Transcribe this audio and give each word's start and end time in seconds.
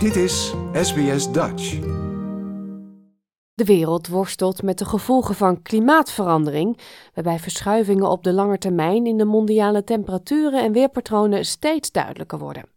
Dit 0.00 0.16
is 0.16 0.54
SBS 0.72 1.32
Dutch. 1.32 1.78
De 3.54 3.64
wereld 3.64 4.08
worstelt 4.08 4.62
met 4.62 4.78
de 4.78 4.84
gevolgen 4.84 5.34
van 5.34 5.62
klimaatverandering, 5.62 6.78
waarbij 7.14 7.38
verschuivingen 7.38 8.10
op 8.10 8.24
de 8.24 8.32
lange 8.32 8.58
termijn 8.58 9.06
in 9.06 9.16
de 9.16 9.24
mondiale 9.24 9.84
temperaturen 9.84 10.62
en 10.62 10.72
weerpatronen 10.72 11.44
steeds 11.44 11.90
duidelijker 11.90 12.38
worden. 12.38 12.68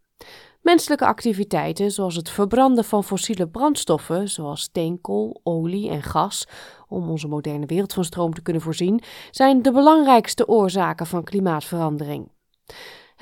Menselijke 0.62 1.06
activiteiten, 1.06 1.92
zoals 1.92 2.16
het 2.16 2.30
verbranden 2.30 2.84
van 2.84 3.04
fossiele 3.04 3.48
brandstoffen, 3.48 4.30
zoals 4.30 4.62
steenkool, 4.62 5.40
olie 5.44 5.90
en 5.90 6.04
gas, 6.04 6.48
om 6.88 7.10
onze 7.10 7.28
moderne 7.28 7.66
wereld 7.66 7.94
van 7.94 8.04
stroom 8.04 8.34
te 8.34 8.42
kunnen 8.42 8.62
voorzien, 8.62 9.02
zijn 9.32 9.62
de 9.62 9.72
belangrijkste 9.72 10.48
oorzaken 10.48 11.06
van 11.06 11.24
klimaatverandering. 11.24 12.32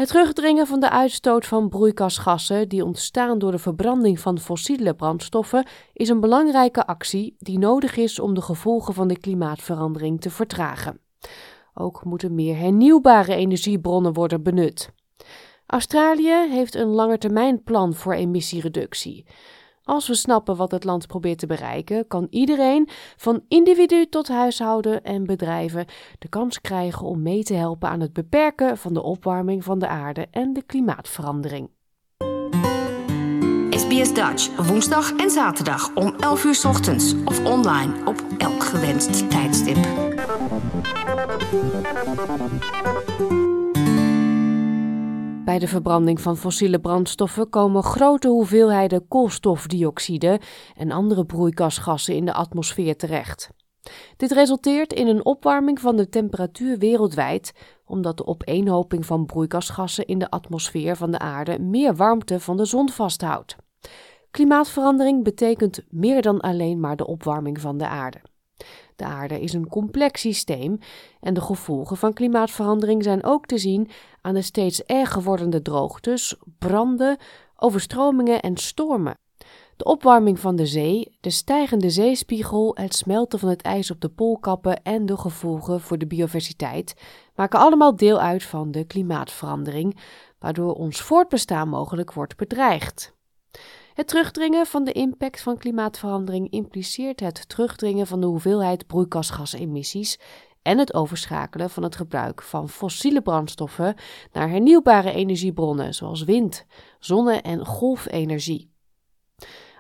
Het 0.02 0.10
terugdringen 0.10 0.68
van 0.68 0.80
de 0.80 0.90
uitstoot 0.90 1.46
van 1.46 1.70
broeikasgassen 1.70 2.70
die 2.70 2.86
ontstaan 2.86 3.40
door 3.40 3.52
de 3.52 3.58
verbranding 3.58 4.20
van 4.20 4.40
fossiele 4.40 4.94
brandstoffen 4.94 5.66
is 5.94 6.10
een 6.10 6.20
belangrijke 6.20 6.86
actie 6.86 7.36
die 7.38 7.60
nodig 7.60 7.98
is 7.98 8.20
om 8.20 8.34
de 8.34 8.42
gevolgen 8.42 8.94
van 8.94 9.08
de 9.08 9.20
klimaatverandering 9.20 10.22
te 10.22 10.30
vertragen. 10.30 11.00
Ook 11.74 12.04
moeten 12.04 12.36
meer 12.36 12.58
hernieuwbare 12.58 13.36
energiebronnen 13.36 14.14
worden 14.14 14.44
benut. 14.44 14.90
Australië 15.66 16.48
heeft 16.50 16.76
een 16.76 16.90
langetermijnplan 16.90 17.94
voor 17.94 18.14
emissiereductie. 18.14 19.26
Als 19.84 20.08
we 20.08 20.16
snappen 20.16 20.56
wat 20.56 20.72
het 20.72 20.84
land 20.84 21.08
probeert 21.08 21.40
te 21.40 21.46
bereiken, 21.46 22.08
kan 22.08 22.28
iedereen, 22.30 22.90
van 23.18 23.44
individu 23.48 24.06
tot 24.10 24.28
huishouden 24.28 25.04
en 25.04 25.26
bedrijven, 25.26 25.86
de 26.20 26.30
kans 26.30 26.62
krijgen 26.62 27.06
om 27.06 27.22
mee 27.22 27.44
te 27.44 27.54
helpen 27.54 27.90
aan 27.90 28.00
het 28.00 28.14
beperken 28.14 28.78
van 28.78 28.94
de 28.94 29.02
opwarming 29.02 29.64
van 29.64 29.80
de 29.80 29.88
aarde 29.88 30.28
en 30.32 30.54
de 30.54 30.62
klimaatverandering. 30.62 31.70
SBS 33.70 34.14
Dutch, 34.14 34.68
woensdag 34.68 35.16
en 35.16 35.30
zaterdag 35.30 35.96
om 35.96 36.16
11 36.20 36.44
uur 36.44 36.62
ochtends 36.68 37.14
of 37.26 37.46
online 37.46 37.94
op 38.06 38.26
elk 38.38 38.64
gewenst 38.64 39.30
tijdstip. 39.30 39.78
Bij 45.46 45.60
de 45.60 45.68
verbranding 45.68 46.22
van 46.22 46.38
fossiele 46.38 46.80
brandstoffen 46.80 47.50
komen 47.50 47.84
grote 47.84 48.28
hoeveelheden 48.28 49.08
koolstofdioxide 49.08 50.40
en 50.76 50.92
andere 50.92 51.26
broeikasgassen 51.26 52.16
in 52.16 52.26
de 52.26 52.34
atmosfeer 52.34 52.98
terecht. 52.98 53.50
Dit 54.18 54.32
resulteert 54.32 54.94
in 54.94 55.08
een 55.08 55.26
opwarming 55.26 55.80
van 55.80 55.96
de 55.96 56.10
temperatuur 56.10 56.78
wereldwijd, 56.78 57.54
omdat 57.86 58.18
de 58.18 58.26
opeenhoping 58.26 59.06
van 59.06 59.26
broeikasgassen 59.26 60.06
in 60.06 60.20
de 60.20 60.30
atmosfeer 60.30 60.96
van 60.96 61.12
de 61.12 61.20
aarde 61.20 61.60
meer 61.60 61.96
warmte 61.96 62.40
van 62.40 62.58
de 62.58 62.66
zon 62.66 62.90
vasthoudt. 62.90 63.56
Klimaatverandering 64.32 65.24
betekent 65.24 65.84
meer 65.90 66.22
dan 66.22 66.40
alleen 66.40 66.80
maar 66.80 66.96
de 66.96 67.08
opwarming 67.08 67.62
van 67.62 67.78
de 67.78 67.88
aarde. 67.88 68.22
De 69.02 69.08
aarde 69.08 69.40
is 69.40 69.54
een 69.54 69.68
complex 69.68 70.22
systeem 70.22 70.78
en 71.20 71.34
de 71.34 71.42
gevolgen 71.42 71.98
van 71.98 72.14
klimaatverandering 72.14 73.04
zijn 73.04 73.24
ook 73.24 73.46
te 73.46 73.58
zien 73.58 73.90
aan 74.22 74.34
de 74.34 74.42
steeds 74.42 74.84
erger 74.84 75.24
wordende 75.24 75.62
droogtes, 75.62 76.36
branden, 76.60 77.18
overstromingen 77.56 78.42
en 78.42 78.58
stormen. 78.58 79.18
De 79.78 79.84
opwarming 79.84 80.40
van 80.40 80.56
de 80.56 80.66
zee, 80.66 81.18
de 81.22 81.30
stijgende 81.30 81.90
zeespiegel, 81.90 82.76
het 82.76 82.96
smelten 82.96 83.40
van 83.40 83.50
het 83.50 83.62
ijs 83.62 83.92
op 83.92 84.02
de 84.02 84.10
poolkappen 84.10 84.84
en 84.84 85.06
de 85.06 85.18
gevolgen 85.18 85.80
voor 85.80 85.98
de 85.98 86.08
biodiversiteit 86.08 86.94
maken 87.36 87.60
allemaal 87.60 87.96
deel 87.96 88.20
uit 88.20 88.44
van 88.44 88.72
de 88.72 88.84
klimaatverandering, 88.84 90.00
waardoor 90.40 90.74
ons 90.74 91.02
voortbestaan 91.02 91.70
mogelijk 91.70 92.14
wordt 92.14 92.38
bedreigd. 92.38 93.14
Het 93.94 94.08
terugdringen 94.08 94.66
van 94.66 94.84
de 94.84 94.92
impact 94.92 95.42
van 95.42 95.58
klimaatverandering 95.58 96.52
impliceert 96.52 97.20
het 97.20 97.50
terugdringen 97.50 98.08
van 98.08 98.22
de 98.22 98.28
hoeveelheid 98.28 98.88
broeikasgasemissies 98.88 100.20
en 100.62 100.78
het 100.78 100.94
overschakelen 100.94 101.70
van 101.70 101.84
het 101.84 101.96
gebruik 101.96 102.42
van 102.42 102.70
fossiele 102.70 103.22
brandstoffen 103.22 103.96
naar 104.32 104.50
hernieuwbare 104.50 105.12
energiebronnen 105.12 105.94
zoals 105.94 106.24
wind, 106.24 106.66
zonne- 107.00 107.42
en 107.42 107.66
golfenergie. 107.66 108.70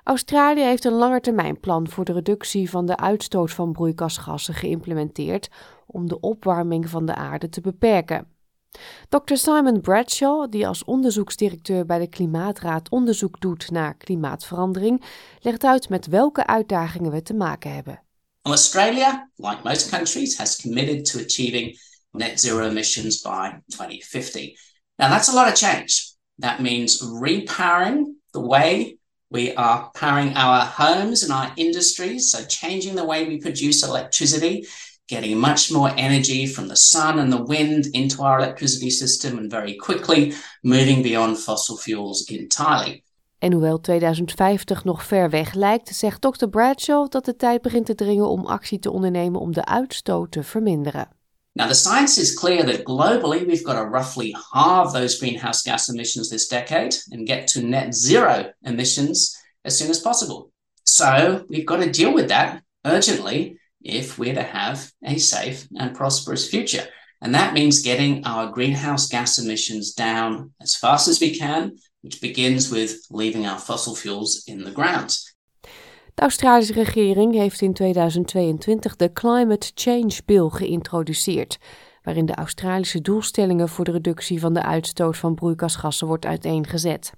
Australië 0.03 0.61
heeft 0.61 0.85
een 0.85 0.93
langetermijnplan 0.93 1.88
voor 1.88 2.05
de 2.05 2.13
reductie 2.13 2.69
van 2.69 2.85
de 2.85 2.97
uitstoot 2.97 3.51
van 3.51 3.72
broeikasgassen 3.72 4.53
geïmplementeerd 4.53 5.49
om 5.88 6.07
de 6.07 6.19
opwarming 6.19 6.89
van 6.89 7.05
de 7.05 7.16
aarde 7.16 7.49
te 7.49 7.61
beperken. 7.61 8.28
Dr. 9.09 9.35
Simon 9.35 9.81
Bradshaw, 9.81 10.51
die 10.51 10.67
als 10.67 10.83
onderzoeksdirecteur 10.83 11.85
bij 11.85 11.99
de 11.99 12.07
Klimaatraad 12.07 12.89
onderzoek 12.89 13.39
doet 13.39 13.71
naar 13.71 13.97
klimaatverandering, 13.97 15.03
legt 15.39 15.63
uit 15.63 15.89
met 15.89 16.05
welke 16.05 16.47
uitdagingen 16.47 17.11
we 17.11 17.21
te 17.21 17.33
maken 17.33 17.73
hebben. 17.73 18.03
Australia, 18.41 19.29
like 19.35 19.59
most 19.63 19.89
countries, 19.89 20.37
has 20.37 20.61
committed 20.61 21.05
to 21.11 21.19
achieving 21.19 21.79
net 22.11 22.39
zero 22.39 22.67
emissions 22.67 23.21
by 23.21 23.49
2050. 23.67 24.59
Now, 24.95 25.09
that's 25.09 25.29
a 25.29 25.33
lot 25.33 25.47
of 25.47 25.57
change. 25.57 26.15
That 26.39 26.59
means 26.59 27.01
repowering 27.21 28.05
the 28.31 28.41
way 28.47 28.97
we 29.27 29.55
are 29.55 29.89
powering 29.91 30.35
our 30.35 30.65
homes 30.65 31.23
and 31.23 31.31
our 31.31 31.51
industries, 31.55 32.29
so 32.29 32.45
changing 32.45 32.95
the 32.95 33.05
way 33.05 33.27
we 33.27 33.37
produce 33.37 33.83
electricity 33.83 34.67
getting 35.11 35.39
much 35.39 35.72
more 35.72 35.91
energy 35.95 36.47
from 36.47 36.67
the 36.67 36.75
sun 36.75 37.19
and 37.19 37.31
the 37.31 37.44
wind 37.44 37.85
into 37.85 38.23
our 38.23 38.39
electricity 38.39 38.89
system 38.89 39.38
and 39.38 39.51
very 39.51 39.75
quickly 39.75 40.33
moving 40.61 41.01
beyond 41.03 41.38
fossil 41.38 41.77
fuels 41.77 42.23
entirely. 42.23 43.03
En 43.39 43.51
hoewel 43.51 43.79
2050 43.79 44.83
nog 44.83 45.03
ver 45.05 45.29
weg 45.29 45.53
lijkt, 45.53 45.95
zegt 45.95 46.22
Dr. 46.22 46.47
Bradshaw 46.47 47.09
dat 47.09 47.25
de 47.25 47.35
tijd 47.35 47.61
begint 47.61 47.85
te 47.85 47.95
dringen 47.95 48.27
om 48.27 48.45
actie 48.45 48.79
te 48.79 48.91
ondernemen 48.91 49.39
om 49.39 49.53
de 49.53 49.66
uitstoot 49.66 50.31
te 50.31 50.44
verminderen. 50.44 51.07
Now, 51.53 51.67
the 51.67 51.73
science 51.73 52.22
is 52.22 52.33
clear 52.33 52.66
that 52.66 52.81
globally 52.83 53.45
we've 53.45 53.66
got 53.66 53.75
to 53.75 53.83
roughly 53.83 54.35
halve 54.51 54.93
those 54.93 55.17
greenhouse 55.17 55.69
gas 55.69 55.89
emissions 55.89 56.29
this 56.29 56.47
decade 56.47 56.95
and 57.09 57.28
get 57.28 57.47
to 57.47 57.61
net 57.61 57.95
zero 57.95 58.53
emissions 58.61 59.38
as 59.61 59.78
soon 59.78 59.89
as 59.89 59.99
possible. 59.99 60.51
So, 60.83 61.43
we've 61.47 61.66
got 61.66 61.81
to 61.81 61.89
deal 61.89 62.13
with 62.13 62.28
that 62.28 62.61
urgently 62.83 63.59
if 63.83 64.17
we're 64.17 64.35
to 64.35 64.43
have 64.43 64.91
a 65.03 65.17
safe 65.17 65.67
and 65.75 65.95
prosperous 65.95 66.49
future. 66.49 66.87
And 67.19 67.33
that 67.33 67.53
means 67.53 67.81
getting 67.81 68.25
our 68.25 68.51
greenhouse 68.51 69.07
gas 69.07 69.37
emissions 69.37 69.93
down 69.93 70.53
as 70.59 70.75
fast 70.75 71.07
as 71.07 71.19
we 71.19 71.37
can, 71.37 71.77
which 72.01 72.19
begins 72.19 72.69
with 72.69 73.05
leaving 73.09 73.45
our 73.45 73.59
fossil 73.59 73.95
fuels 73.95 74.43
in 74.45 74.63
the 74.63 74.71
ground. 74.71 75.35
De 76.13 76.21
Australische 76.21 76.73
regering 76.73 77.33
heeft 77.33 77.61
in 77.61 77.73
2022 77.73 78.95
de 78.95 79.13
Climate 79.13 79.71
Change 79.75 80.19
Bill 80.25 80.49
geïntroduceerd, 80.49 81.57
waarin 82.03 82.25
de 82.25 82.35
Australische 82.35 83.01
doelstellingen 83.01 83.69
voor 83.69 83.85
de 83.85 83.91
reductie 83.91 84.39
van 84.39 84.53
de 84.53 84.63
uitstoot 84.63 85.17
van 85.17 85.35
broeikasgassen 85.35 86.07
wordt 86.07 86.25
uiteengezet. 86.25 87.11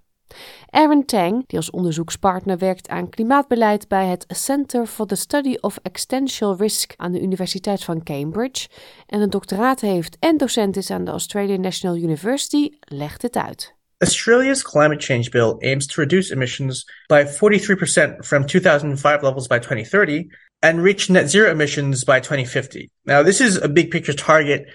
Aaron 0.69 1.05
Tang, 1.05 1.43
die 1.47 1.57
als 1.57 1.69
onderzoekspartner 1.69 2.57
werkt 2.57 2.87
aan 2.87 3.09
klimaatbeleid 3.09 3.87
bij 3.87 4.05
het 4.05 4.25
Center 4.27 4.85
for 4.85 5.05
the 5.05 5.15
Study 5.15 5.57
of 5.61 5.77
Existential 5.81 6.55
Risk 6.57 6.93
aan 6.95 7.11
de 7.11 7.21
Universiteit 7.21 7.83
van 7.83 8.03
Cambridge 8.03 8.67
en 9.07 9.21
een 9.21 9.29
doctoraat 9.29 9.81
heeft 9.81 10.17
en 10.19 10.37
docent 10.37 10.77
is 10.77 10.89
aan 10.89 11.05
de 11.05 11.11
Australian 11.11 11.61
National 11.61 11.97
University, 11.97 12.69
legt 12.79 13.21
het 13.21 13.35
uit. 13.35 13.75
Australia's 13.97 14.63
climate 14.63 15.01
change 15.01 15.29
bill 15.29 15.55
aims 15.59 15.85
to 15.85 16.01
reduce 16.01 16.33
emissions 16.33 16.85
by 17.07 17.23
43% 17.25 18.25
from 18.25 18.45
2005 18.45 19.21
levels 19.21 19.47
by 19.47 19.59
2030 19.59 20.29
and 20.59 20.79
reach 20.79 21.09
net 21.09 21.29
zero 21.29 21.51
emissions 21.51 22.03
by 22.03 22.19
2050. 22.19 22.89
Now, 23.03 23.23
this 23.23 23.39
is 23.39 23.61
a 23.61 23.69
big 23.69 23.89
picture 23.89 24.15
target. 24.15 24.65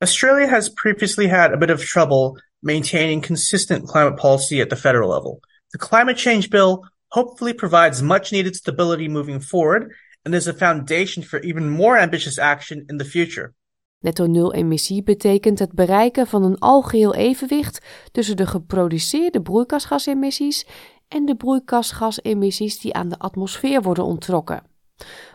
Australia 0.00 0.48
has 0.48 0.68
previously 0.68 1.28
had 1.28 1.52
a 1.52 1.56
bit 1.56 1.70
of 1.70 1.84
trouble 1.84 2.36
maintaining 2.62 3.22
consistent 3.22 3.86
climate 3.86 4.16
policy 4.16 4.60
at 4.60 4.68
the 4.68 4.76
federal 4.76 5.08
level. 5.08 5.40
The 5.72 5.78
climate 5.78 6.16
change 6.16 6.48
bill 6.48 6.84
hopefully 7.08 7.54
provides 7.54 8.02
much 8.02 8.30
needed 8.30 8.56
stability 8.56 9.08
moving 9.08 9.40
forward 9.42 9.94
and 10.24 10.34
is 10.34 10.46
a 10.46 10.54
foundation 10.54 11.22
for 11.22 11.40
even 11.40 11.68
more 11.68 11.98
ambitious 11.98 12.38
action 12.38 12.84
in 12.88 12.98
the 12.98 13.04
future. 13.04 13.54
Netto 14.02 14.26
nul 14.26 14.52
emissie 14.52 15.02
betekent 15.02 15.58
het 15.58 15.72
bereiken 15.72 16.26
van 16.26 16.42
een 16.42 16.58
algeheel 16.58 17.14
evenwicht 17.14 17.80
tussen 18.12 18.36
de 18.36 18.46
geproduceerde 18.46 19.42
broeikasgasemissies 19.42 20.66
en 21.08 21.24
de 21.24 21.36
broeikasgasemissies 21.36 22.80
die 22.80 22.94
aan 22.94 23.08
de 23.08 23.18
atmosfeer 23.18 23.82
worden 23.82 24.04
onttrokken. 24.04 24.62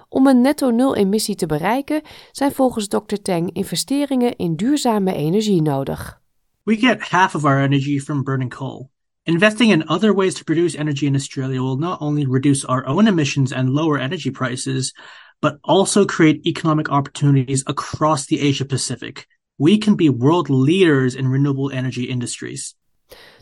Om 0.10 0.28
een 0.28 0.42
netto 0.42 0.70
nul 0.70 0.96
emissie 0.96 1.36
te 1.36 1.46
bereiken 1.46 2.02
zijn 2.32 2.52
volgens 2.52 2.88
Dr. 2.88 3.16
Tang 3.22 3.54
investeringen 3.54 4.36
in 4.36 4.56
duurzame 4.56 5.14
energie 5.14 5.62
nodig. 5.62 6.24
We 6.68 6.78
get 6.78 7.04
half 7.04 7.36
of 7.36 7.46
our 7.46 7.62
energy 7.62 8.00
from 8.00 8.24
burning 8.24 8.50
coal. 8.50 8.90
Investing 9.28 9.70
in 9.70 9.88
other 9.88 10.12
ways 10.12 10.34
to 10.36 10.44
produce 10.44 10.74
energy 10.74 11.06
in 11.06 11.16
Australia 11.16 11.62
will 11.62 11.78
not 11.78 12.02
only 12.02 12.26
reduce 12.26 12.66
our 12.66 12.84
own 12.88 13.08
emissions 13.08 13.52
and 13.52 13.70
lower 13.70 14.00
energy 14.00 14.32
prices, 14.32 14.92
but 15.42 15.60
also 15.64 16.08
create 16.08 16.44
economic 16.48 16.90
opportunities 16.90 17.64
across 17.68 18.26
the 18.26 18.40
Asia 18.40 18.66
Pacific. 18.66 19.28
We 19.60 19.78
can 19.78 19.96
be 19.96 20.10
world 20.10 20.50
leaders 20.50 21.14
in 21.14 21.28
renewable 21.28 21.70
energy 21.72 22.06
industries. 22.06 22.74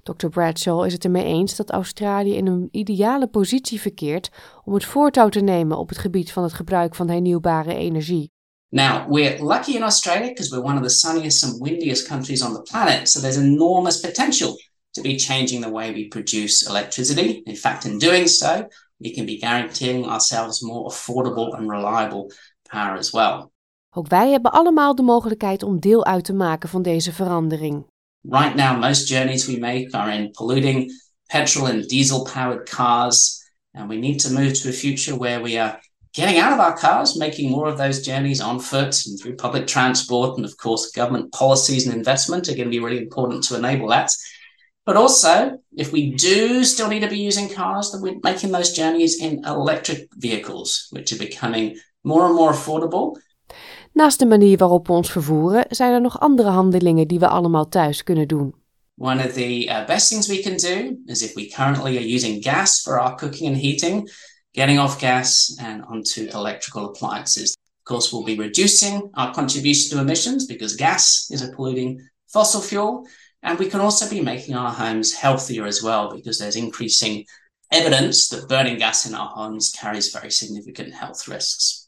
Dr. 0.03 0.27
Bradshaw 0.27 0.85
is 0.85 0.93
het 0.93 1.03
ermee 1.03 1.23
eens 1.23 1.55
dat 1.55 1.71
Australië 1.71 2.35
in 2.35 2.47
een 2.47 2.67
ideale 2.71 3.27
positie 3.27 3.81
verkeert 3.81 4.29
om 4.63 4.73
het 4.73 4.85
voortouw 4.85 5.29
te 5.29 5.39
nemen 5.39 5.77
op 5.77 5.89
het 5.89 5.97
gebied 5.97 6.31
van 6.31 6.43
het 6.43 6.53
gebruik 6.53 6.95
van 6.95 7.09
hernieuwbare 7.09 7.75
energie. 7.75 8.32
Now, 8.73 9.05
we're 9.07 9.37
lucky 9.37 9.75
in 9.75 9.83
Australia 9.83 10.29
because 10.29 10.51
we're 10.51 10.59
one 10.59 10.77
of 10.77 10.83
the 10.83 10.89
sunniest 10.89 11.43
and 11.43 11.61
windiest 11.61 12.07
countries 12.07 12.41
on 12.41 12.53
the 12.55 12.63
planet, 12.63 13.07
so 13.07 13.19
there's 13.19 13.37
enormous 13.37 14.01
potential 14.01 14.57
to 14.95 15.01
be 15.01 15.15
changing 15.15 15.61
the 15.61 15.69
way 15.69 15.93
we 15.93 16.07
produce 16.07 16.63
electricity. 16.63 17.43
In 17.45 17.55
fact, 17.55 17.85
in 17.85 17.99
doing 17.99 18.27
so, 18.27 18.67
we 18.99 19.13
can 19.13 19.27
be 19.27 19.37
guaranteeing 19.37 20.05
ourselves 20.05 20.63
more 20.63 20.89
affordable 20.89 21.55
and 21.55 21.69
reliable 21.69 22.31
power 22.67 22.97
as 22.97 23.11
well. 23.11 23.51
Ook 23.95 24.07
wij 24.07 24.31
hebben 24.31 24.51
allemaal 24.51 24.95
de 24.95 25.03
mogelijkheid 25.03 25.63
om 25.63 25.79
deel 25.79 26.05
uit 26.05 26.23
te 26.23 26.33
maken 26.33 26.69
van 26.69 26.81
deze 26.81 27.11
verandering. 27.11 27.85
Right 28.21 28.55
now, 28.55 28.79
most 28.79 29.07
journeys 29.07 29.45
we 29.45 29.57
make 29.59 29.97
are 29.97 30.13
in 30.13 30.31
polluting 30.31 30.91
petrol 31.27 31.67
and 31.67 31.89
diesel 31.89 32.23
powered 32.23 32.69
cars, 32.69 33.43
and 33.71 33.87
we 33.87 33.95
need 33.95 34.19
to 34.19 34.29
move 34.31 34.51
to 34.51 34.69
a 34.69 34.71
future 34.71 35.17
where 35.17 35.41
we 35.41 35.61
are 35.61 35.79
getting 36.13 36.37
out 36.37 36.53
of 36.53 36.59
our 36.59 36.77
cars, 36.77 37.17
making 37.17 37.51
more 37.51 37.67
of 37.67 37.77
those 37.77 38.05
journeys 38.05 38.39
on 38.39 38.59
foot 38.59 39.05
and 39.05 39.19
through 39.19 39.35
public 39.35 39.67
transport. 39.67 40.37
And 40.37 40.45
of 40.45 40.57
course, 40.57 40.91
government 40.91 41.31
policies 41.31 41.85
and 41.85 41.95
investment 41.95 42.47
are 42.47 42.55
going 42.55 42.65
to 42.65 42.77
be 42.77 42.79
really 42.79 43.01
important 43.01 43.43
to 43.45 43.55
enable 43.55 43.87
that. 43.89 44.11
But 44.85 44.95
also, 44.97 45.59
if 45.77 45.91
we 45.91 46.11
do 46.11 46.63
still 46.63 46.89
need 46.89 47.01
to 47.01 47.07
be 47.07 47.27
using 47.27 47.49
cars, 47.49 47.91
then 47.91 48.01
we're 48.01 48.19
making 48.21 48.51
those 48.51 48.73
journeys 48.73 49.15
in 49.15 49.43
electric 49.45 50.09
vehicles, 50.17 50.87
which 50.91 51.11
are 51.13 51.17
becoming 51.17 51.79
more 52.03 52.25
and 52.25 52.35
more 52.35 52.51
affordable. 52.51 53.17
Naast 53.93 54.19
de 54.19 54.25
manier 54.25 54.57
waarop 54.57 54.87
we 54.87 54.93
ons 54.93 55.11
vervoeren, 55.11 55.65
zijn 55.69 55.93
er 55.93 56.01
nog 56.01 56.19
andere 56.19 56.49
handelingen 56.49 57.07
die 57.07 57.19
we 57.19 57.27
allemaal 57.27 57.69
thuis 57.69 58.03
kunnen 58.03 58.27
doen. 58.27 58.53
One 58.95 59.25
of 59.25 59.33
the 59.33 59.65
uh, 59.67 59.85
best 59.85 60.09
things 60.09 60.27
we 60.27 60.39
can 60.39 60.57
do 60.57 60.97
is 61.05 61.21
if 61.21 61.33
we 61.33 61.47
currently 61.47 61.97
are 61.97 62.13
using 62.15 62.43
gas 62.43 62.81
for 62.81 62.99
our 62.99 63.15
cooking 63.15 63.47
and 63.47 63.61
heating, 63.61 64.09
getting 64.53 64.79
off 64.79 64.99
gas 64.99 65.55
and 65.59 65.83
onto 65.83 66.29
electrical 66.33 66.85
appliances. 66.85 67.55
Of 67.81 67.85
course, 67.85 68.13
we'll 68.13 68.23
be 68.23 68.37
reducing 68.37 69.11
our 69.15 69.33
contribution 69.33 69.91
to 69.91 70.01
emissions 70.01 70.45
because 70.45 70.75
gas 70.75 71.27
is 71.31 71.41
a 71.41 71.51
polluting 71.51 71.99
fossil 72.27 72.61
fuel. 72.61 73.07
And 73.41 73.59
we 73.59 73.67
can 73.67 73.81
also 73.81 74.09
be 74.09 74.21
making 74.21 74.55
our 74.55 74.71
homes 74.71 75.13
healthier 75.13 75.65
as 75.65 75.81
well 75.81 76.15
because 76.15 76.37
there's 76.37 76.55
increasing 76.55 77.25
evidence 77.71 78.27
that 78.29 78.47
burning 78.47 78.77
gas 78.77 79.05
in 79.05 79.13
our 79.13 79.27
homes 79.27 79.71
carries 79.71 80.11
very 80.11 80.31
significant 80.31 80.93
health 80.93 81.27
risks. 81.27 81.81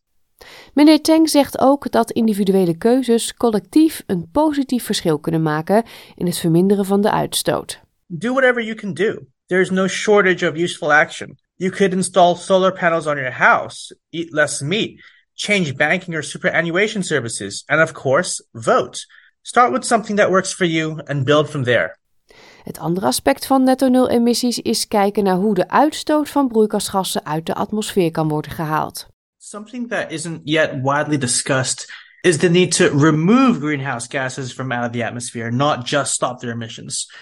Meneer 0.73 1.01
Teng 1.01 1.29
zegt 1.29 1.59
ook 1.59 1.91
dat 1.91 2.11
individuele 2.11 2.77
keuzes 2.77 3.33
collectief 3.33 4.03
een 4.05 4.29
positief 4.31 4.83
verschil 4.83 5.19
kunnen 5.19 5.41
maken 5.41 5.83
in 6.15 6.25
het 6.25 6.37
verminderen 6.37 6.85
van 6.85 7.01
de 7.01 7.11
uitstoot. 7.11 7.79
Do 8.05 8.33
whatever 8.33 8.63
you 8.63 8.75
can 8.75 8.93
do. 8.93 9.19
There 9.45 9.61
is 9.61 9.69
no 9.69 9.87
shortage 9.87 10.49
of 10.49 10.57
useful 10.57 10.93
action. 10.93 11.37
You 11.57 11.71
could 11.71 11.93
install 11.93 12.35
solar 12.35 12.71
panels 12.71 13.07
on 13.07 13.17
your 13.17 13.31
house, 13.31 13.93
eat 14.11 14.33
less 14.33 14.61
meat, 14.61 14.99
change 15.35 15.77
banking 15.77 16.13
or 16.13 16.21
superannuation 16.21 17.01
services, 17.03 17.63
and 17.69 17.79
of 17.79 17.93
course, 17.93 18.43
vote. 18.53 19.05
Start 19.43 19.71
with 19.71 19.85
something 19.85 20.17
that 20.17 20.31
works 20.31 20.51
for 20.51 20.65
you 20.65 20.99
and 21.07 21.25
build 21.25 21.49
from 21.49 21.63
there. 21.63 21.97
Het 22.63 22.79
andere 22.79 23.05
aspect 23.05 23.45
van 23.45 23.63
netto 23.63 23.87
nul 23.87 24.09
emissies 24.09 24.59
is 24.59 24.87
kijken 24.87 25.23
naar 25.23 25.35
hoe 25.35 25.53
de 25.53 25.69
uitstoot 25.69 26.29
van 26.29 26.47
broeikasgassen 26.47 27.25
uit 27.25 27.45
de 27.45 27.53
atmosfeer 27.53 28.11
kan 28.11 28.27
worden 28.27 28.51
gehaald. 28.51 29.07
Something 29.37 29.89
that 29.89 30.11
isn't 30.11 30.41
yet 30.43 30.71
widely 30.81 31.17
discussed 31.17 31.93
is 32.21 32.37
the 32.37 32.49
need 32.49 32.75
to 32.75 32.87
remove 32.99 33.59
greenhouse 33.59 34.07
gases 34.09 34.53
from 34.53 34.71
out 34.71 34.85
of 34.85 34.91
the 34.91 35.05
atmosphere, 35.05 35.51
not 35.51 35.87
just 35.87 36.13
stop 36.13 36.39
their 36.39 36.51
emissions. 36.51 37.13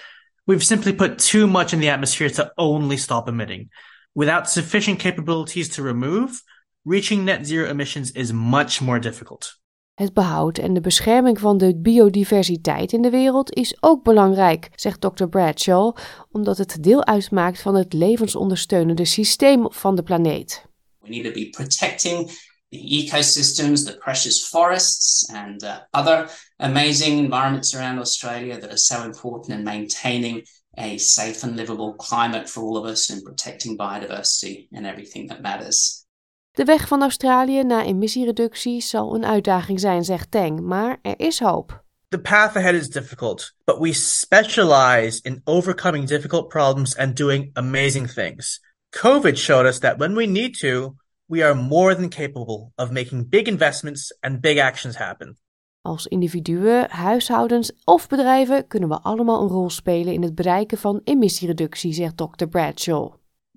We've 0.46 0.64
simply 0.64 0.94
put 0.94 1.18
too 1.30 1.48
much 1.48 1.74
in 1.74 1.80
the 1.80 1.90
atmosphere 1.90 2.30
to 2.30 2.52
only 2.56 2.98
stop 2.98 3.28
emitting. 3.28 3.70
Without 4.16 4.50
sufficient 4.50 5.00
capabilities 5.00 5.70
to 5.70 5.84
remove, 5.84 6.44
reaching 6.84 7.24
net 7.24 7.48
zero 7.48 7.70
emissions 7.70 8.12
is 8.12 8.32
much 8.32 8.82
more 8.82 9.00
difficult. 9.00 9.62
Het 9.94 10.14
behoud 10.14 10.58
en 10.58 10.74
de 10.74 10.82
bescherming 10.82 11.40
van 11.40 11.58
de 11.58 11.78
biodiversiteit 11.78 12.92
in 12.92 13.02
de 13.02 13.10
wereld 13.10 13.54
is 13.54 13.78
ook 13.80 14.04
belangrijk, 14.04 14.70
zegt 14.76 15.02
Dr. 15.02 15.26
Bradshaw, 15.26 15.96
omdat 16.32 16.58
het 16.58 16.84
deel 16.84 17.06
uitmaakt 17.06 17.62
van 17.62 17.76
het 17.76 17.94
levensondersteunende 17.94 19.06
systeem 19.06 19.72
van 19.72 19.96
de 19.96 20.04
planeet. 20.04 20.66
We 21.00 21.10
need 21.10 21.24
to 21.24 21.32
be 21.32 21.50
protecting 21.50 22.32
the 22.70 22.80
ecosystems, 22.80 23.84
the 23.84 23.98
precious 23.98 24.48
forests, 24.48 25.30
and 25.34 25.64
uh, 25.64 25.76
other 25.92 26.30
amazing 26.58 27.20
environments 27.20 27.76
around 27.76 27.98
Australia 27.98 28.60
that 28.60 28.70
are 28.70 28.78
so 28.78 29.04
important 29.04 29.58
in 29.58 29.64
maintaining 29.64 30.48
a 30.78 30.98
safe 30.98 31.44
and 31.44 31.56
livable 31.56 31.94
climate 31.94 32.50
for 32.50 32.64
all 32.64 32.78
of 32.78 32.86
us 32.86 33.10
and 33.10 33.24
protecting 33.24 33.78
biodiversity 33.78 34.68
and 34.72 34.86
everything 34.86 35.28
that 35.28 35.42
matters. 35.42 36.06
De 36.52 36.64
weg 36.64 36.88
van 36.88 37.02
Australië 37.02 37.64
naar 37.64 37.86
emissiereductie 37.86 38.82
zal 38.82 39.16
een 39.16 39.26
uitdaging 39.26 39.80
zijn, 39.80 40.04
zegt 40.04 40.32
Tang, 40.32 40.60
maar 40.60 41.00
er 41.02 41.20
is 41.20 41.40
hoop. 41.40 41.84
The 42.08 42.20
path 42.20 42.56
ahead 42.56 42.74
is 42.74 42.90
difficult, 42.90 43.54
but 43.64 43.80
we 43.80 43.94
specialize 43.94 45.20
in 45.24 45.42
overcoming 45.44 46.08
difficult 46.08 46.48
problems 46.48 46.98
and 46.98 47.18
doing 47.18 47.50
amazing 47.54 48.12
things. 48.12 48.62
COVID 48.90 49.38
showed 49.38 49.66
us 49.66 49.80
that 49.80 49.98
when 49.98 50.16
we 50.16 50.26
need 50.26 50.60
to, 50.60 50.96
we 51.26 51.44
are 51.44 51.56
more 51.56 51.96
than 51.96 52.10
capable 52.10 52.72
of 52.76 52.92
making 52.92 53.30
big 53.30 53.48
investments 53.48 54.12
and 54.20 54.42
big 54.42 54.58
actions 54.58 54.96
happen. 54.96 55.38
Als 55.86 56.08
individuen, 56.08 56.90
huishoudens 56.90 57.72
of 57.84 58.08
bedrijven 58.08 58.68
kunnen 58.68 58.90
we 58.90 59.00
allemaal 59.00 59.42
een 59.42 59.48
rol 59.48 59.70
spelen 59.70 60.14
in 60.14 60.24
het 60.24 60.36
bereiken 60.36 60.78
van 60.78 61.02
emissiereductie, 61.04 61.94
zegt 61.94 62.18
Dr. 62.18 62.48
Bradshaw. 62.48 63.14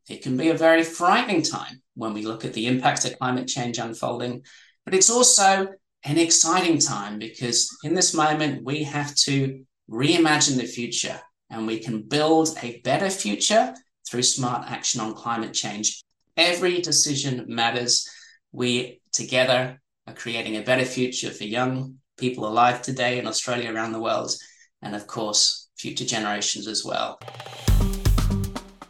It 0.06 0.20
can 0.20 0.36
be 0.36 0.52
a 0.52 0.56
very 0.56 0.84
frightening 0.84 1.44
time 1.44 1.80
when 1.92 2.12
we 2.12 2.22
look 2.22 2.44
at 2.44 2.52
the 2.52 2.60
impact 2.60 3.04
of 3.04 3.16
climate 3.16 3.50
change 3.50 3.82
unfolding, 3.82 4.46
but 4.84 4.94
it's 4.94 5.10
also 5.10 5.76
an 6.00 6.16
exciting 6.16 6.82
time 6.82 7.18
because 7.18 7.76
in 7.82 7.94
this 7.94 8.12
moment 8.12 8.64
we 8.64 8.84
have 8.84 9.14
to 9.14 9.64
reimagine 9.88 10.56
the 10.56 10.66
future 10.66 11.20
and 11.48 11.66
we 11.66 11.78
can 11.78 12.02
build 12.02 12.48
a 12.62 12.80
better 12.80 13.10
future 13.10 13.74
through 14.10 14.24
smart 14.24 14.70
action 14.70 15.00
on 15.00 15.14
climate 15.14 15.52
change. 15.52 16.02
Every 16.34 16.80
decision 16.80 17.44
matters. 17.46 18.08
We 18.50 19.00
together 19.12 19.80
are 20.06 20.14
creating 20.14 20.56
a 20.56 20.62
better 20.62 20.84
future 20.84 21.30
for 21.30 21.44
young 21.44 21.98
people 22.16 22.46
alive 22.46 22.82
today 22.82 23.18
in 23.18 23.26
Australia, 23.26 23.72
around 23.72 23.92
the 23.92 24.00
world, 24.00 24.36
and 24.82 24.94
of 24.94 25.06
course, 25.06 25.68
future 25.76 26.04
generations 26.04 26.66
as 26.66 26.84
well. 26.84 27.18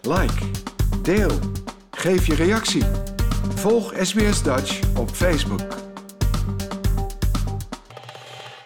Like, 0.02 0.38
deel, 1.02 1.38
geef 1.90 2.26
je 2.26 2.34
reactie. 2.34 2.84
Volg 3.54 3.92
SBS 4.02 4.42
Dutch 4.42 4.80
op 4.96 5.10
Facebook. 5.10 5.85